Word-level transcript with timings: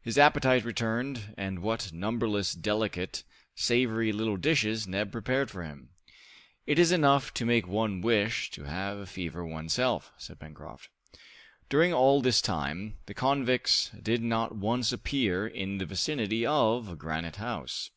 His 0.00 0.16
appetite 0.16 0.64
returned, 0.64 1.34
and 1.36 1.58
what 1.58 1.92
numberless 1.92 2.54
delicate, 2.54 3.22
savory 3.54 4.12
little 4.12 4.38
dishes 4.38 4.86
Neb 4.86 5.12
prepared 5.12 5.50
for 5.50 5.62
him! 5.62 5.90
"It 6.66 6.78
is 6.78 6.90
enough 6.90 7.34
to 7.34 7.44
make 7.44 7.66
one 7.68 8.00
wish 8.00 8.50
to 8.52 8.64
have 8.64 8.96
a 8.96 9.04
fever 9.04 9.44
oneself!" 9.44 10.10
said 10.16 10.40
Pencroft. 10.40 10.88
During 11.68 11.92
all 11.92 12.22
this 12.22 12.40
time, 12.40 12.96
the 13.04 13.12
convicts 13.12 13.90
did 13.90 14.22
not 14.22 14.56
once 14.56 14.90
appear 14.90 15.46
in 15.46 15.76
the 15.76 15.84
vicinity 15.84 16.46
of 16.46 16.96
Granite 16.96 17.36
House. 17.36 17.90